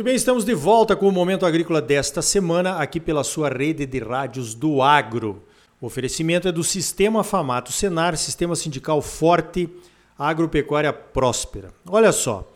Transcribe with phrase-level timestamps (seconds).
[0.00, 3.84] Muito bem, estamos de volta com o Momento Agrícola desta semana, aqui pela sua rede
[3.84, 5.42] de rádios do Agro.
[5.78, 9.68] O oferecimento é do Sistema Famato Senar, Sistema Sindical Forte,
[10.18, 11.68] Agropecuária Próspera.
[11.86, 12.50] Olha só,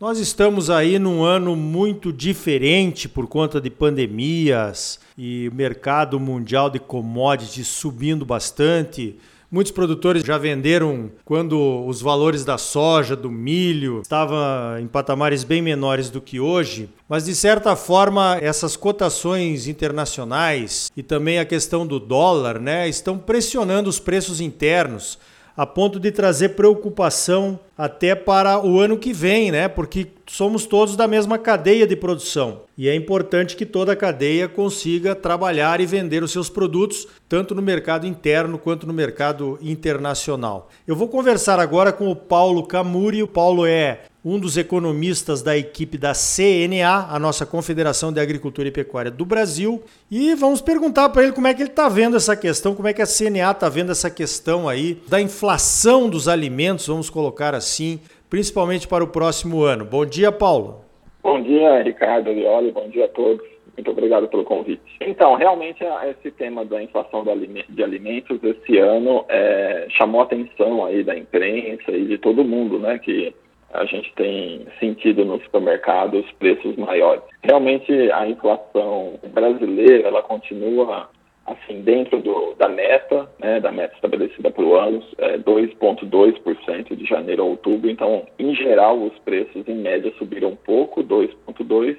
[0.00, 6.68] nós estamos aí num ano muito diferente por conta de pandemias e o mercado mundial
[6.68, 9.16] de commodities subindo bastante
[9.50, 15.62] Muitos produtores já venderam quando os valores da soja, do milho, estavam em patamares bem
[15.62, 21.86] menores do que hoje, mas de certa forma essas cotações internacionais e também a questão
[21.86, 25.18] do dólar, né, estão pressionando os preços internos
[25.58, 29.66] a ponto de trazer preocupação até para o ano que vem, né?
[29.66, 34.48] Porque somos todos da mesma cadeia de produção e é importante que toda a cadeia
[34.48, 40.68] consiga trabalhar e vender os seus produtos tanto no mercado interno quanto no mercado internacional.
[40.86, 43.20] Eu vou conversar agora com o Paulo Camuri.
[43.20, 48.68] O Paulo é um dos economistas da equipe da CNA, a nossa Confederação de Agricultura
[48.68, 52.14] e Pecuária do Brasil, e vamos perguntar para ele como é que ele está vendo
[52.14, 56.28] essa questão, como é que a CNA está vendo essa questão aí da inflação dos
[56.28, 59.86] alimentos, vamos colocar assim, principalmente para o próximo ano.
[59.86, 60.84] Bom dia, Paulo.
[61.22, 63.46] Bom dia, Ricardo Lioli, bom dia a todos.
[63.78, 64.82] Muito obrigado pelo convite.
[65.00, 71.02] Então, realmente, esse tema da inflação de alimentos esse ano é, chamou a atenção aí
[71.02, 73.32] da imprensa e de todo mundo, né, que
[73.72, 77.22] a gente tem sentido nos supermercados preços maiores.
[77.42, 81.08] Realmente a inflação brasileira ela continua
[81.46, 87.04] assim dentro do, da meta, né, da meta estabelecida para o ano, é 2,2% de
[87.06, 87.90] janeiro a outubro.
[87.90, 91.96] Então, em geral, os preços em média subiram um pouco, 2,2%.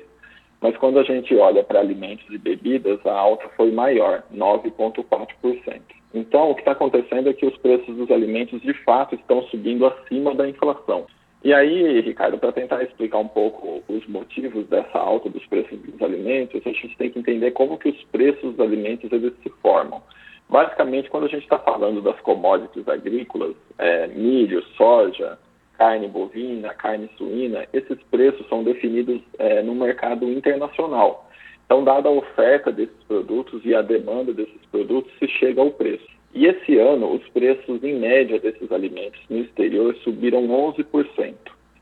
[0.61, 5.81] Mas quando a gente olha para alimentos e bebidas, a alta foi maior, 9,4%.
[6.13, 9.85] Então, o que está acontecendo é que os preços dos alimentos de fato estão subindo
[9.85, 11.05] acima da inflação.
[11.41, 16.01] E aí, Ricardo, para tentar explicar um pouco os motivos dessa alta dos preços dos
[16.01, 20.01] alimentos, a gente tem que entender como que os preços dos alimentos eles se formam.
[20.49, 25.37] Basicamente, quando a gente está falando das commodities agrícolas, é, milho, soja,
[25.77, 31.29] carne bovina, carne suína, esses preços são definidos é, no mercado internacional.
[31.65, 36.18] Então, dada a oferta desses produtos e a demanda desses produtos, se chega ao preço.
[36.33, 41.33] E esse ano, os preços em média desses alimentos no exterior subiram 11%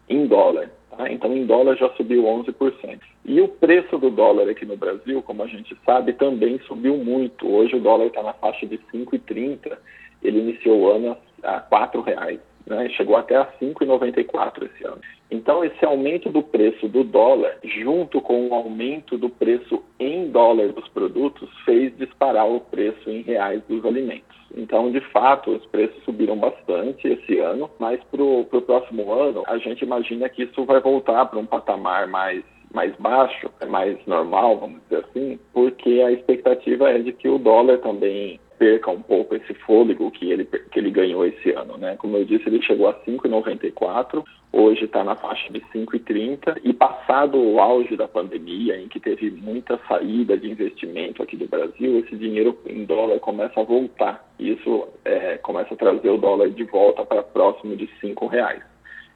[0.10, 0.72] em dólar.
[0.90, 1.12] Tá?
[1.12, 3.00] Então, em dólar já subiu 11%.
[3.26, 7.48] E o preço do dólar aqui no Brasil, como a gente sabe, também subiu muito.
[7.48, 9.78] Hoje o dólar está na faixa de 5,30.
[10.24, 12.90] Ele iniciou o ano a R$ reais né?
[12.90, 15.02] chegou até a 5,94 esse ano.
[15.30, 20.72] Então, esse aumento do preço do dólar, junto com o aumento do preço em dólar
[20.72, 24.38] dos produtos, fez disparar o preço em reais dos alimentos.
[24.56, 29.58] Então, de fato, os preços subiram bastante esse ano, mas para o próximo ano, a
[29.58, 34.82] gente imagina que isso vai voltar para um patamar mais mais baixo, mais normal, vamos
[34.84, 39.54] dizer assim, porque a expectativa é de que o dólar também perca um pouco esse
[39.54, 41.96] fôlego que ele, que ele ganhou esse ano, né?
[41.98, 47.38] Como eu disse, ele chegou a 5,94, hoje está na faixa de 5,30 e passado
[47.38, 52.16] o auge da pandemia, em que teve muita saída de investimento aqui do Brasil, esse
[52.16, 54.26] dinheiro em dólar começa a voltar.
[54.40, 58.62] Isso é, começa a trazer o dólar de volta para próximo de cinco reais.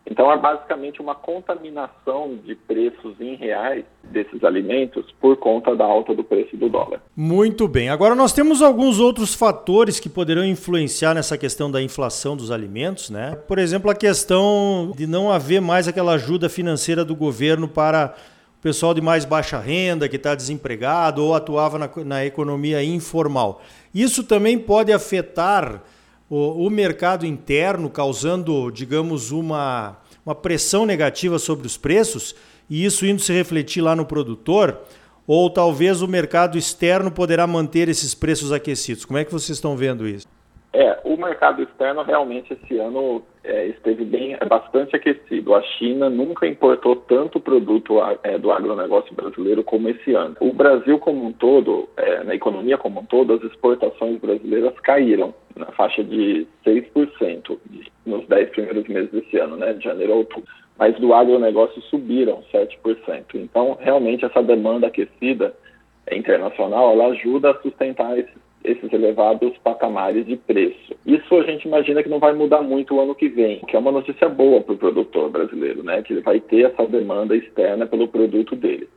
[0.05, 6.13] Então é basicamente uma contaminação de preços em reais desses alimentos por conta da alta
[6.13, 7.01] do preço do dólar.
[7.15, 7.89] Muito bem.
[7.89, 13.09] Agora nós temos alguns outros fatores que poderão influenciar nessa questão da inflação dos alimentos,
[13.09, 13.37] né?
[13.47, 18.15] Por exemplo, a questão de não haver mais aquela ajuda financeira do governo para
[18.59, 23.61] o pessoal de mais baixa renda que está desempregado ou atuava na, na economia informal.
[23.93, 25.81] Isso também pode afetar
[26.31, 32.33] o, o mercado interno, causando, digamos, uma, uma pressão negativa sobre os preços
[32.69, 34.79] e isso indo se refletir lá no produtor?
[35.27, 39.03] Ou talvez o mercado externo poderá manter esses preços aquecidos?
[39.03, 40.25] Como é que vocês estão vendo isso?
[40.73, 45.53] É, o mercado externo realmente esse ano é, esteve bem, é bastante aquecido.
[45.53, 50.37] A China nunca importou tanto produto é, do agronegócio brasileiro como esse ano.
[50.39, 55.33] O Brasil como um todo, é, na economia como um todo, as exportações brasileiras caíram
[55.57, 57.57] na faixa de 6%
[58.05, 60.49] nos 10 primeiros meses desse ano, né, de janeiro a outubro.
[60.79, 63.35] Mas do agronegócio subiram 7%.
[63.35, 65.53] Então, realmente, essa demanda aquecida
[66.09, 70.95] internacional, ela ajuda a sustentar esses esses elevados patamares de preço.
[71.05, 73.79] Isso a gente imagina que não vai mudar muito o ano que vem, que é
[73.79, 76.01] uma notícia boa para o produtor brasileiro, né?
[76.01, 78.87] Que ele vai ter essa demanda externa pelo produto dele.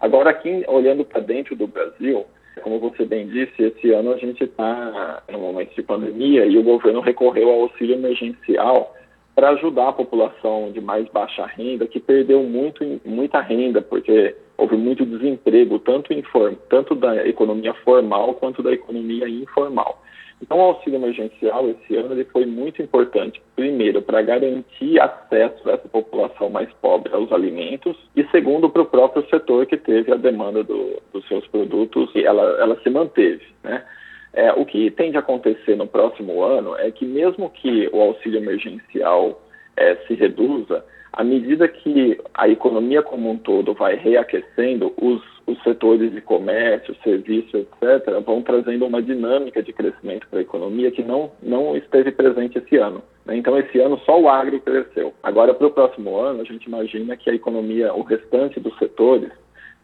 [0.00, 2.24] Agora, aqui olhando para dentro do Brasil,
[2.62, 6.62] como você bem disse, esse ano a gente está no momento de pandemia e o
[6.62, 8.94] governo recorreu ao auxílio emergencial
[9.34, 14.76] para ajudar a população de mais baixa renda, que perdeu muito, muita renda, porque houve
[14.76, 20.00] muito desemprego, tanto, inform, tanto da economia formal quanto da economia informal.
[20.40, 25.88] Então, o auxílio emergencial esse ano ele foi muito importante, primeiro, para garantir acesso dessa
[25.88, 30.62] população mais pobre aos alimentos, e segundo, para o próprio setor que teve a demanda
[30.62, 33.44] do, dos seus produtos e ela, ela se manteve.
[33.62, 33.84] Né?
[34.32, 38.38] É, o que tende a acontecer no próximo ano é que, mesmo que o auxílio
[38.38, 39.40] emergencial
[39.76, 45.62] é, se reduza, à medida que a economia como um todo vai reaquecendo, os, os
[45.62, 51.02] setores de comércio, serviço, etc., vão trazendo uma dinâmica de crescimento para a economia que
[51.02, 53.02] não, não esteve presente esse ano.
[53.26, 53.36] Né?
[53.36, 55.12] Então, esse ano só o agro cresceu.
[55.22, 59.30] Agora, para o próximo ano, a gente imagina que a economia, o restante dos setores,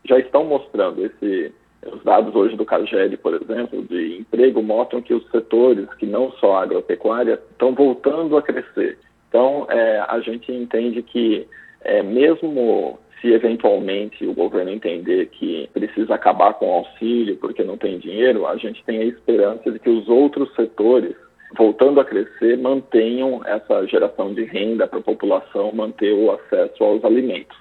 [0.06, 1.52] já estão mostrando esse.
[1.86, 6.32] Os dados hoje do CAGED, por exemplo, de emprego, mostram que os setores, que não
[6.32, 8.98] só a agropecuária, estão voltando a crescer.
[9.28, 11.46] Então, é, a gente entende que,
[11.82, 17.76] é, mesmo se eventualmente o governo entender que precisa acabar com o auxílio porque não
[17.76, 21.14] tem dinheiro, a gente tem a esperança de que os outros setores,
[21.56, 27.04] voltando a crescer, mantenham essa geração de renda para a população manter o acesso aos
[27.04, 27.56] alimentos.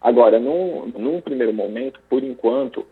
[0.00, 2.84] Agora, num, num primeiro momento, por enquanto,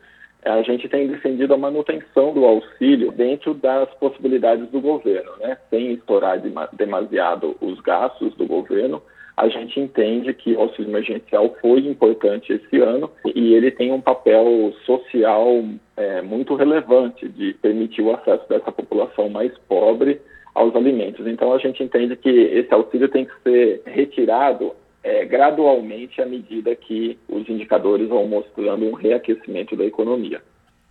[0.44, 5.56] a gente tem defendido a manutenção do auxílio dentro das possibilidades do governo, né?
[5.68, 6.40] sem estourar
[6.72, 9.02] demasiado os gastos do governo.
[9.36, 14.00] A gente entende que o auxílio emergencial foi importante esse ano e ele tem um
[14.00, 15.64] papel social
[15.96, 20.20] é, muito relevante de permitir o acesso dessa população mais pobre
[20.54, 21.26] aos alimentos.
[21.26, 24.72] Então, a gente entende que esse auxílio tem que ser retirado
[25.02, 30.42] é, gradualmente à medida que os indicadores vão mostrando um reaquecimento da economia.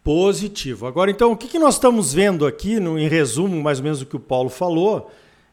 [0.03, 0.87] Positivo.
[0.87, 4.05] Agora, então, o que, nós estamos vendo aqui, no, em resumo, mais ou menos o
[4.05, 5.11] que o Paulo falou,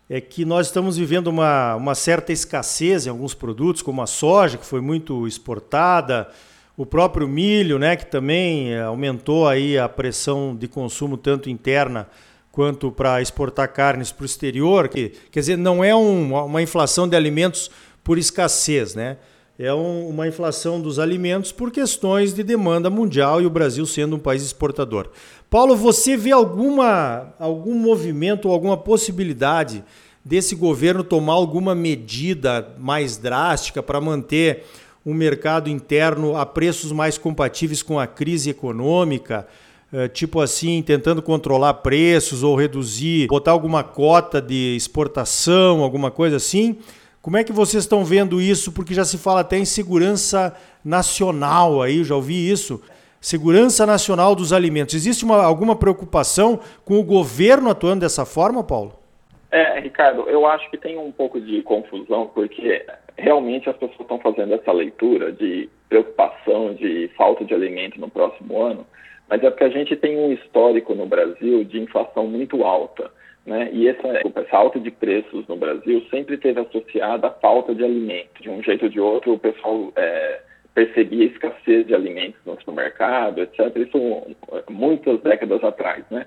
[0.08, 4.56] é que nós estamos vivendo uma, uma certa escassez em alguns produtos, como a soja,
[4.56, 6.29] que foi muito exportada,
[6.76, 12.08] o próprio milho, né, que também é, aumentou aí a pressão de consumo tanto interna
[12.53, 14.88] quanto para exportar carnes para o exterior.
[14.88, 17.70] Que, quer dizer, não é um, uma inflação de alimentos
[18.06, 19.17] por escassez, né?
[19.58, 24.14] É um, uma inflação dos alimentos por questões de demanda mundial e o Brasil sendo
[24.14, 25.08] um país exportador.
[25.50, 29.82] Paulo, você vê alguma, algum movimento ou alguma possibilidade
[30.25, 34.64] desse governo tomar alguma medida mais drástica para manter
[35.05, 39.49] um mercado interno a preços mais compatíveis com a crise econômica?
[39.93, 46.37] Eh, tipo assim, tentando controlar preços ou reduzir, botar alguma cota de exportação, alguma coisa
[46.37, 46.79] assim?
[47.26, 48.73] Como é que vocês estão vendo isso?
[48.73, 52.81] Porque já se fala até em segurança nacional aí, já ouvi isso.
[53.20, 54.94] Segurança nacional dos alimentos.
[54.94, 58.93] Existe uma, alguma preocupação com o governo atuando dessa forma, Paulo?
[59.50, 62.87] É, Ricardo, eu acho que tem um pouco de confusão, porque
[63.19, 68.62] realmente as pessoas estão fazendo essa leitura de preocupação de falta de alimento no próximo
[68.62, 68.87] ano,
[69.29, 73.11] mas é porque a gente tem um histórico no Brasil de inflação muito alta.
[73.46, 73.70] Né?
[73.72, 78.43] E essa, essa alta de preços no Brasil sempre teve associada à falta de alimento.
[78.43, 80.40] De um jeito ou de outro, o pessoal é,
[80.75, 83.75] percebia escassez de alimentos no supermercado, etc.
[83.76, 84.37] Isso
[84.69, 86.26] muitas décadas atrás, né?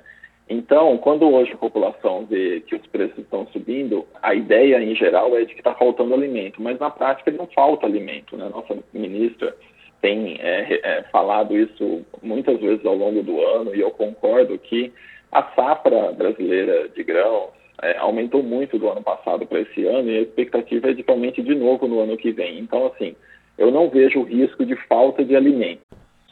[0.50, 5.38] Então, quando hoje a população vê que os preços estão subindo, a ideia em geral
[5.38, 8.36] é de que está faltando alimento, mas na prática não falta alimento.
[8.36, 8.50] Né?
[8.50, 9.56] Nossa ministra
[10.02, 14.92] tem é, é, falado isso muitas vezes ao longo do ano e eu concordo que
[15.32, 17.50] a safra brasileira de grãos
[17.82, 21.12] é, aumentou muito do ano passado para esse ano e a expectativa é de que
[21.12, 22.60] aumente de novo no ano que vem.
[22.60, 23.16] Então, assim,
[23.58, 25.82] eu não vejo o risco de falta de alimento.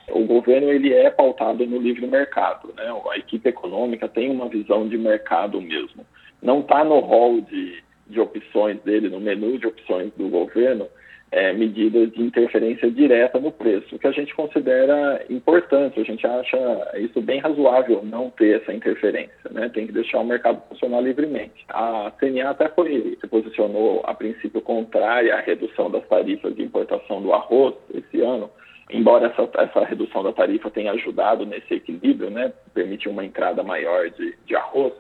[0.10, 2.86] O governo ele é pautado no livre mercado, né?
[3.12, 6.06] A equipe econômica tem uma visão de mercado mesmo.
[6.42, 10.88] Não está no rol de, de opções dele, no menu de opções do governo,
[11.31, 16.91] é, medidas de interferência direta no preço, que a gente considera importante, a gente acha
[16.98, 19.69] isso bem razoável não ter essa interferência, né?
[19.69, 21.65] tem que deixar o mercado funcionar livremente.
[21.69, 27.22] A CNA até foi, se posicionou a princípio contrária à redução das tarifas de importação
[27.22, 28.50] do arroz esse ano,
[28.89, 32.53] embora essa, essa redução da tarifa tenha ajudado nesse equilíbrio, né?
[32.74, 34.93] permitiu uma entrada maior de, de arroz,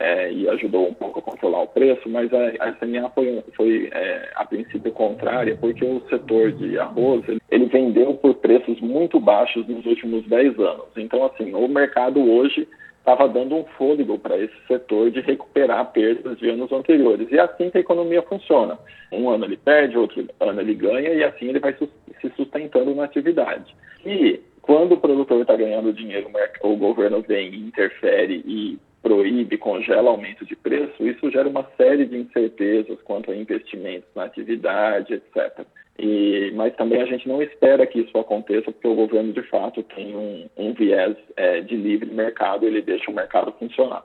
[0.00, 3.90] é, e ajudou um pouco a controlar o preço, mas a, a SMA foi, foi
[3.92, 9.20] é, a princípio contrária, porque o setor de arroz ele, ele vendeu por preços muito
[9.20, 10.86] baixos nos últimos 10 anos.
[10.96, 12.66] Então, assim, o mercado hoje
[12.98, 17.30] estava dando um fôlego para esse setor de recuperar perdas de anos anteriores.
[17.30, 18.78] E é assim que a economia funciona.
[19.12, 23.04] Um ano ele perde, outro ano ele ganha, e assim ele vai se sustentando na
[23.04, 23.74] atividade.
[24.04, 26.30] E quando o produtor está ganhando dinheiro,
[26.62, 28.78] o governo vem, interfere e
[29.20, 34.24] proíbe, congela aumento de preço, isso gera uma série de incertezas quanto a investimentos na
[34.24, 35.66] atividade, etc.
[35.98, 39.82] E, mas também a gente não espera que isso aconteça, porque o governo, de fato,
[39.82, 44.02] tem um, um viés é, de livre mercado, ele deixa o mercado funcionar.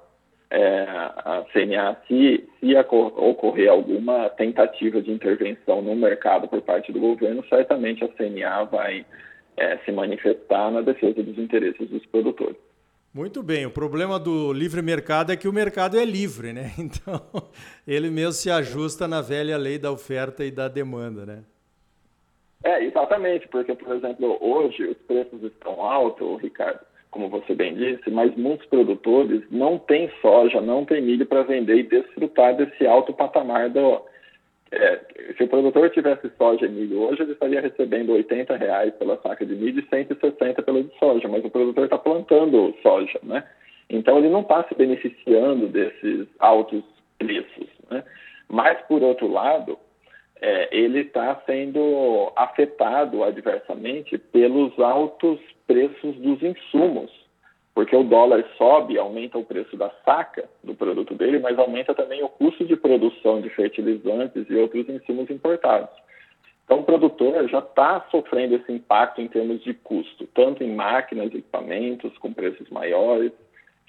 [0.52, 7.00] É, a CNA, se, se ocorrer alguma tentativa de intervenção no mercado por parte do
[7.00, 9.06] governo, certamente a CNA vai
[9.56, 12.58] é, se manifestar na defesa dos interesses dos produtores.
[13.16, 16.72] Muito bem, o problema do livre mercado é que o mercado é livre, né?
[16.78, 17.22] Então,
[17.88, 21.44] ele mesmo se ajusta na velha lei da oferta e da demanda, né?
[22.62, 28.10] É, exatamente, porque, por exemplo, hoje os preços estão altos, Ricardo, como você bem disse,
[28.10, 33.14] mas muitos produtores não têm soja, não têm milho para vender e desfrutar desse alto
[33.14, 34.02] patamar do.
[34.72, 35.00] É,
[35.38, 39.46] se o produtor tivesse soja e milho hoje, ele estaria recebendo 80 reais pela saca
[39.46, 43.44] de milho e 160 pela de soja, mas o produtor está plantando soja, né?
[43.90, 46.84] Então ele não está se beneficiando desses altos
[47.18, 48.04] preços, né?
[48.48, 49.78] Mas, por outro lado,
[50.42, 57.12] é, ele está sendo afetado adversamente pelos altos preços dos insumos,
[57.76, 62.24] porque o dólar sobe, aumenta o preço da saca do produto dele, mas aumenta também
[62.24, 65.90] o custo de produção de fertilizantes e outros insumos importados.
[66.64, 71.28] Então, o produtor já está sofrendo esse impacto em termos de custo, tanto em máquinas,
[71.28, 73.34] equipamentos com preços maiores,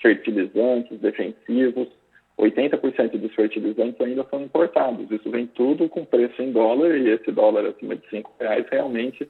[0.02, 1.88] fertilizantes, defensivos,
[2.36, 5.10] 80% dos fertilizantes ainda são importados.
[5.10, 9.26] Isso vem tudo com preço em dólar e esse dólar acima de cinco reais realmente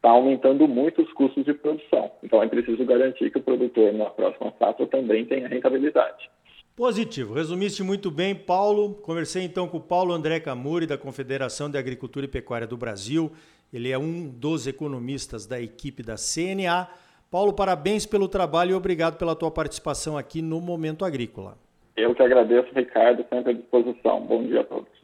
[0.00, 2.10] está aumentando muito os custos de produção.
[2.22, 6.30] Então é preciso garantir que o produtor na próxima safra também tenha rentabilidade.
[6.74, 7.34] Positivo.
[7.34, 8.94] Resumiste muito bem, Paulo.
[8.94, 13.30] Conversei então com o Paulo André Camuri, da Confederação de Agricultura e Pecuária do Brasil.
[13.70, 16.88] Ele é um dos economistas da equipe da CNA.
[17.30, 21.58] Paulo, parabéns pelo trabalho e obrigado pela tua participação aqui no Momento Agrícola.
[21.94, 24.22] Eu que agradeço, Ricardo, sempre à disposição.
[24.22, 24.99] Bom dia a todos.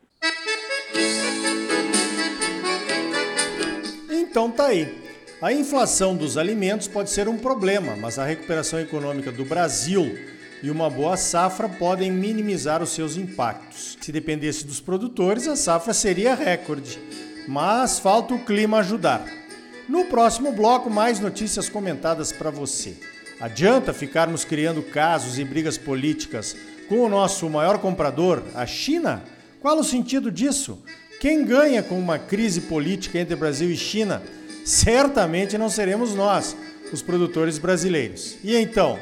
[4.37, 5.03] Então tá aí.
[5.41, 10.15] A inflação dos alimentos pode ser um problema, mas a recuperação econômica do Brasil
[10.63, 13.97] e uma boa safra podem minimizar os seus impactos.
[13.99, 16.99] Se dependesse dos produtores, a safra seria recorde.
[17.49, 19.25] Mas falta o clima ajudar.
[19.89, 22.95] No próximo bloco, mais notícias comentadas para você.
[23.41, 26.55] Adianta ficarmos criando casos e brigas políticas
[26.91, 29.25] com o nosso maior comprador, a China?
[29.63, 30.79] Qual o sentido disso?
[31.21, 34.23] Quem ganha com uma crise política entre Brasil e China?
[34.65, 36.57] Certamente não seremos nós,
[36.93, 38.37] os produtores brasileiros.
[38.43, 38.99] E então,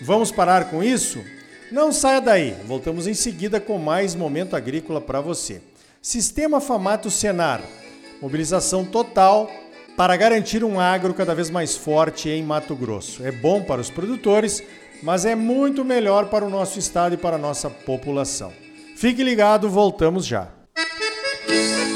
[0.00, 1.22] vamos parar com isso?
[1.70, 5.60] Não saia daí, voltamos em seguida com mais momento agrícola para você.
[6.00, 7.62] Sistema Famato Senar
[8.22, 9.50] mobilização total
[9.96, 13.26] para garantir um agro cada vez mais forte em Mato Grosso.
[13.26, 14.62] É bom para os produtores,
[15.02, 18.52] mas é muito melhor para o nosso estado e para a nossa população.
[18.96, 20.61] Fique ligado, voltamos já.
[21.48, 21.91] Música